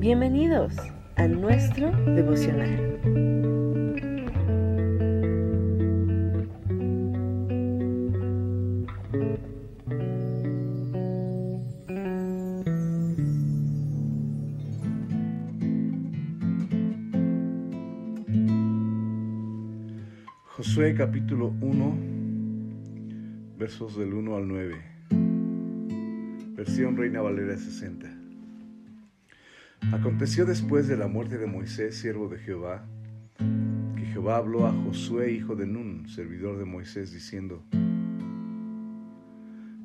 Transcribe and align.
Bienvenidos 0.00 0.74
a 1.16 1.28
nuestro 1.28 1.90
devocional. 2.14 2.98
Josué 20.46 20.94
capítulo 20.94 21.52
1, 21.60 21.98
versos 23.58 23.98
del 23.98 24.14
1 24.14 24.34
al 24.34 24.48
9. 24.48 24.76
Versión 26.56 26.96
Reina 26.96 27.20
Valera 27.20 27.54
60. 27.54 28.19
Aconteció 29.92 30.46
después 30.46 30.86
de 30.88 30.96
la 30.96 31.08
muerte 31.08 31.38
de 31.38 31.46
Moisés, 31.46 31.96
siervo 31.96 32.28
de 32.28 32.38
Jehová, 32.38 32.86
que 33.96 34.04
Jehová 34.06 34.36
habló 34.36 34.66
a 34.66 34.72
Josué, 34.72 35.32
hijo 35.32 35.56
de 35.56 35.66
Nun, 35.66 36.08
servidor 36.08 36.58
de 36.58 36.64
Moisés, 36.64 37.12
diciendo, 37.12 37.62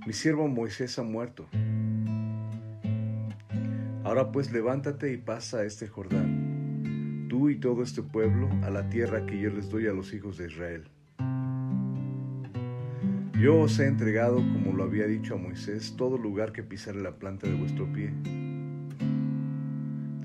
Mi 0.05 0.13
siervo 0.13 0.47
Moisés 0.47 0.99
ha 0.99 1.03
muerto. 1.03 1.47
Ahora 4.03 4.31
pues 4.31 4.51
levántate 4.51 5.11
y 5.11 5.17
pasa 5.17 5.59
a 5.59 5.63
este 5.65 5.87
Jordán 5.87 6.45
tú 7.35 7.49
y 7.49 7.57
todo 7.57 7.83
este 7.83 8.01
pueblo 8.01 8.49
a 8.63 8.69
la 8.69 8.89
tierra 8.89 9.25
que 9.25 9.37
yo 9.37 9.49
les 9.49 9.69
doy 9.69 9.87
a 9.87 9.91
los 9.91 10.13
hijos 10.13 10.37
de 10.37 10.47
Israel. 10.47 10.85
Yo 13.37 13.59
os 13.59 13.77
he 13.79 13.87
entregado, 13.87 14.37
como 14.37 14.71
lo 14.71 14.85
había 14.85 15.05
dicho 15.05 15.35
a 15.35 15.37
Moisés, 15.37 15.95
todo 15.97 16.17
lugar 16.17 16.53
que 16.53 16.63
pisare 16.63 17.01
la 17.01 17.17
planta 17.17 17.47
de 17.47 17.55
vuestro 17.55 17.91
pie, 17.91 18.13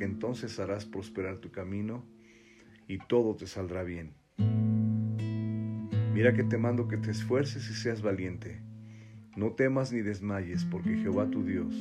porque 0.00 0.12
entonces 0.14 0.58
harás 0.58 0.86
prosperar 0.86 1.40
tu 1.40 1.50
camino 1.50 2.06
y 2.88 2.96
todo 3.06 3.36
te 3.36 3.46
saldrá 3.46 3.82
bien. 3.82 4.14
Mira 6.14 6.32
que 6.32 6.42
te 6.42 6.56
mando 6.56 6.88
que 6.88 6.96
te 6.96 7.10
esfuerces 7.10 7.68
y 7.68 7.74
seas 7.74 8.00
valiente. 8.00 8.62
No 9.36 9.52
temas 9.52 9.92
ni 9.92 10.00
desmayes, 10.00 10.64
porque 10.64 10.96
Jehová 10.96 11.28
tu 11.28 11.44
Dios 11.44 11.74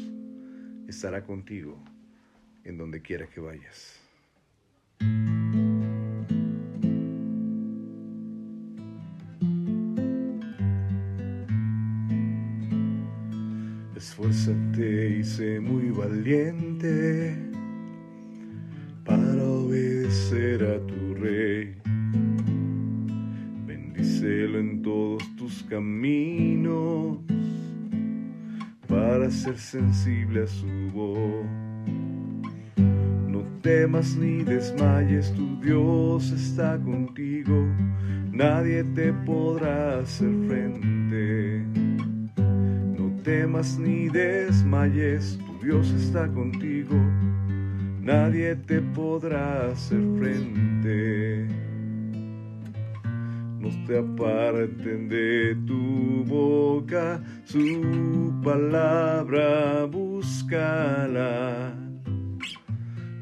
estará 0.89 1.23
contigo 1.23 1.81
en 2.65 2.77
donde 2.77 3.01
quiera 3.01 3.25
que 3.25 3.39
vayas. 3.39 4.01
Esfuérzate 13.95 15.19
y 15.19 15.23
sé 15.23 15.61
muy 15.61 15.89
valiente 15.91 17.48
a 20.31 20.79
tu 20.85 21.15
rey. 21.15 21.75
Bendícelo 23.65 24.59
en 24.59 24.81
todos 24.81 25.23
tus 25.35 25.63
caminos 25.63 27.17
para 28.87 29.31
ser 29.31 29.57
sensible 29.57 30.43
a 30.43 30.47
su 30.47 30.67
voz. 30.93 31.45
No 33.27 33.43
temas 33.61 34.15
ni 34.15 34.43
desmayes, 34.43 35.33
tu 35.33 35.59
Dios 35.61 36.31
está 36.31 36.77
contigo, 36.77 37.65
nadie 38.31 38.83
te 38.83 39.11
podrá 39.25 39.99
hacer 39.99 40.31
frente 40.47 41.65
temas 43.29 43.77
ni 43.77 44.09
desmayes, 44.09 45.37
tu 45.37 45.65
Dios 45.65 45.91
está 45.91 46.27
contigo, 46.27 46.95
nadie 48.01 48.55
te 48.55 48.81
podrá 48.81 49.71
hacer 49.71 50.01
frente. 50.17 51.47
No 53.59 53.69
te 53.85 53.97
aparten 53.97 55.09
de 55.09 55.57
tu 55.67 56.23
boca, 56.25 57.21
su 57.43 58.33
palabra 58.43 59.85
búscala. 59.85 61.75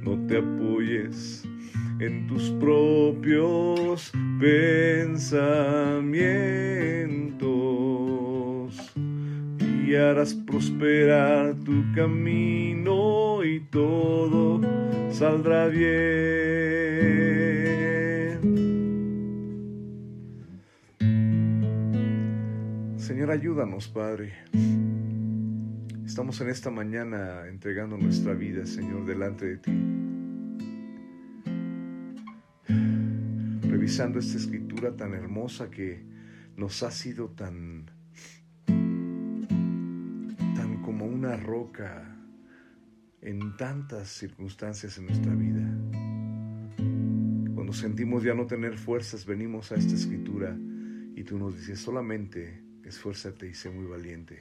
No 0.03 0.15
te 0.27 0.37
apoyes 0.37 1.43
en 1.99 2.27
tus 2.27 2.51
propios 2.51 4.11
pensamientos 4.39 6.96
y 9.87 9.95
harás 9.95 10.33
prosperar 10.33 11.55
tu 11.63 11.93
camino 11.95 13.41
y 13.41 13.61
todo 13.61 14.59
saldrá 15.13 15.67
bien. 15.67 15.87
Señor, 22.97 23.31
ayúdanos, 23.31 23.87
Padre. 23.87 24.33
Estamos 26.05 26.41
en 26.41 26.49
esta 26.49 26.69
mañana 26.69 27.47
entregando 27.47 27.97
nuestra 27.97 28.33
vida, 28.33 28.65
Señor, 28.65 29.05
delante 29.05 29.45
de 29.45 29.57
ti. 29.57 29.71
Revisando 33.69 34.19
esta 34.19 34.37
escritura 34.37 34.97
tan 34.97 35.13
hermosa 35.13 35.69
que 35.71 36.03
nos 36.57 36.83
ha 36.83 36.91
sido 36.91 37.29
tan 37.29 37.96
una 41.27 41.35
roca 41.35 42.15
en 43.21 43.57
tantas 43.57 44.07
circunstancias 44.07 44.97
en 44.97 45.07
nuestra 45.07 45.35
vida. 45.35 45.61
Cuando 47.53 47.73
sentimos 47.73 48.23
ya 48.23 48.33
no 48.33 48.45
tener 48.45 48.77
fuerzas, 48.77 49.25
venimos 49.25 49.73
a 49.73 49.75
esta 49.75 49.93
escritura 49.93 50.55
y 51.15 51.23
tú 51.25 51.37
nos 51.37 51.57
dices 51.57 51.79
solamente 51.79 52.63
esfuérzate 52.85 53.49
y 53.49 53.53
sé 53.53 53.69
muy 53.69 53.85
valiente 53.87 54.37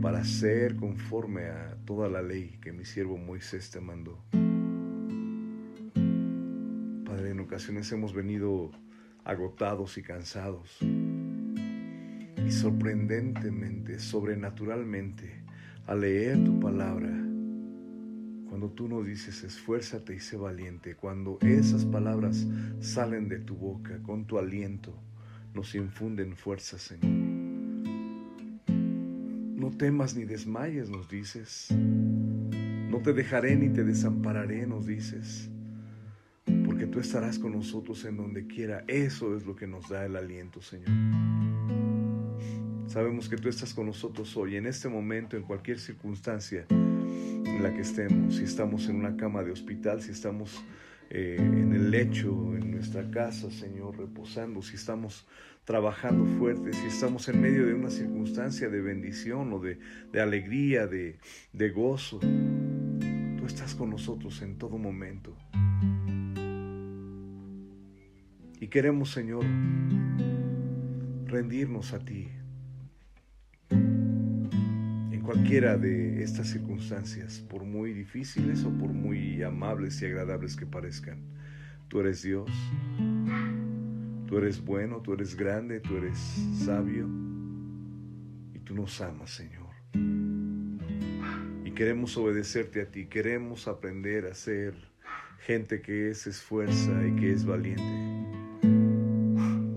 para 0.00 0.24
ser 0.24 0.76
conforme 0.76 1.48
a 1.48 1.76
toda 1.84 2.08
la 2.08 2.22
ley 2.22 2.56
que 2.62 2.72
mi 2.72 2.86
siervo 2.86 3.18
Moisés 3.18 3.70
te 3.70 3.82
mandó. 3.82 4.24
Padre, 7.04 7.32
en 7.32 7.40
ocasiones 7.40 7.92
hemos 7.92 8.14
venido 8.14 8.70
agotados 9.22 9.98
y 9.98 10.02
cansados 10.02 10.78
y 10.80 12.50
sorprendentemente, 12.50 13.98
sobrenaturalmente, 13.98 15.47
a 15.88 15.94
leer 15.94 16.44
tu 16.44 16.60
palabra, 16.60 17.08
cuando 18.46 18.70
tú 18.70 18.88
nos 18.88 19.06
dices 19.06 19.42
esfuérzate 19.42 20.14
y 20.14 20.20
sé 20.20 20.36
valiente, 20.36 20.94
cuando 20.94 21.38
esas 21.40 21.86
palabras 21.86 22.46
salen 22.78 23.26
de 23.30 23.38
tu 23.38 23.56
boca 23.56 23.98
con 24.02 24.26
tu 24.26 24.38
aliento, 24.38 24.92
nos 25.54 25.74
infunden 25.74 26.36
fuerza, 26.36 26.78
Señor. 26.78 27.10
No 29.56 29.70
temas 29.70 30.14
ni 30.14 30.26
desmayes, 30.26 30.90
nos 30.90 31.08
dices. 31.08 31.68
No 31.70 33.00
te 33.02 33.14
dejaré 33.14 33.56
ni 33.56 33.70
te 33.70 33.82
desampararé, 33.82 34.66
nos 34.66 34.86
dices. 34.86 35.48
Porque 36.66 36.86
tú 36.86 37.00
estarás 37.00 37.38
con 37.38 37.52
nosotros 37.52 38.04
en 38.04 38.18
donde 38.18 38.46
quiera. 38.46 38.84
Eso 38.88 39.34
es 39.34 39.46
lo 39.46 39.56
que 39.56 39.66
nos 39.66 39.88
da 39.88 40.04
el 40.04 40.16
aliento, 40.16 40.60
Señor. 40.60 41.27
Sabemos 42.88 43.28
que 43.28 43.36
tú 43.36 43.50
estás 43.50 43.74
con 43.74 43.84
nosotros 43.84 44.34
hoy, 44.38 44.56
en 44.56 44.64
este 44.64 44.88
momento, 44.88 45.36
en 45.36 45.42
cualquier 45.42 45.78
circunstancia 45.78 46.64
en 46.70 47.62
la 47.62 47.74
que 47.74 47.82
estemos, 47.82 48.36
si 48.36 48.44
estamos 48.44 48.88
en 48.88 48.96
una 48.96 49.14
cama 49.14 49.42
de 49.42 49.52
hospital, 49.52 50.00
si 50.00 50.10
estamos 50.10 50.64
eh, 51.10 51.36
en 51.38 51.74
el 51.74 51.90
lecho, 51.90 52.56
en 52.56 52.70
nuestra 52.70 53.10
casa, 53.10 53.50
Señor, 53.50 53.98
reposando, 53.98 54.62
si 54.62 54.76
estamos 54.76 55.26
trabajando 55.64 56.24
fuerte, 56.38 56.72
si 56.72 56.86
estamos 56.86 57.28
en 57.28 57.42
medio 57.42 57.66
de 57.66 57.74
una 57.74 57.90
circunstancia 57.90 58.70
de 58.70 58.80
bendición 58.80 59.52
o 59.52 59.60
de, 59.60 59.78
alegría, 60.18 60.86
de, 60.86 61.18
gozo. 61.70 62.20
Tú 62.20 63.44
estás 63.44 63.74
con 63.74 63.90
nosotros 63.90 64.40
en 64.40 64.56
todo 64.56 64.78
momento. 64.78 65.36
Y 68.58 68.68
queremos, 68.68 69.10
Señor, 69.10 69.44
rendirnos 71.26 71.92
a 71.92 71.98
ti 71.98 72.28
cualquiera 75.28 75.76
de 75.76 76.22
estas 76.22 76.48
circunstancias, 76.48 77.40
por 77.50 77.62
muy 77.62 77.92
difíciles 77.92 78.64
o 78.64 78.70
por 78.70 78.94
muy 78.94 79.42
amables 79.42 80.00
y 80.00 80.06
agradables 80.06 80.56
que 80.56 80.64
parezcan. 80.64 81.20
Tú 81.88 82.00
eres 82.00 82.22
Dios, 82.22 82.50
tú 84.26 84.38
eres 84.38 84.64
bueno, 84.64 85.02
tú 85.02 85.12
eres 85.12 85.36
grande, 85.36 85.80
tú 85.80 85.98
eres 85.98 86.18
sabio 86.64 87.06
y 88.54 88.58
tú 88.60 88.74
nos 88.74 89.02
amas, 89.02 89.28
Señor. 89.28 89.68
Y 91.62 91.72
queremos 91.72 92.16
obedecerte 92.16 92.80
a 92.80 92.86
ti, 92.86 93.04
queremos 93.04 93.68
aprender 93.68 94.24
a 94.24 94.32
ser 94.32 94.72
gente 95.40 95.82
que 95.82 96.14
se 96.14 96.30
esfuerza 96.30 97.06
y 97.06 97.20
que 97.20 97.32
es 97.34 97.44
valiente, 97.44 97.82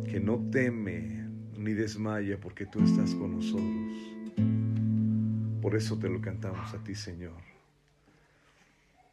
que 0.09 0.21
no 0.21 0.50
teme 0.50 1.27
ni 1.57 1.74
desmaya 1.74 2.39
porque 2.39 2.65
tú 2.65 2.81
estás 2.81 3.13
con 3.15 3.36
nosotros. 3.36 4.10
Por 5.61 5.75
eso 5.75 5.97
te 5.97 6.09
lo 6.09 6.19
cantamos 6.19 6.73
a 6.73 6.83
ti, 6.83 6.95
Señor. 6.95 7.51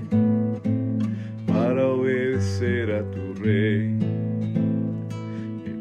para 1.74 1.88
obedecer 1.88 2.92
a 2.92 3.02
tu 3.12 3.34
rey. 3.42 3.98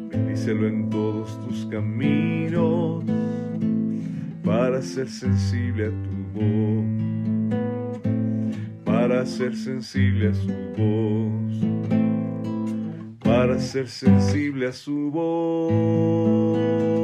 Bendícelo 0.09 0.65
en 0.65 0.89
todos 0.89 1.37
tus 1.41 1.65
caminos 1.65 3.03
para 4.41 4.81
ser 4.81 5.09
sensible 5.09 5.87
a 5.87 5.89
tu 5.89 6.15
voz, 6.39 6.85
para 8.85 9.25
ser 9.25 9.53
sensible 9.53 10.29
a 10.29 10.33
su 10.33 10.53
voz, 10.77 11.59
para 13.19 13.59
ser 13.59 13.89
sensible 13.89 14.67
a 14.67 14.71
su 14.71 15.11
voz. 15.11 17.00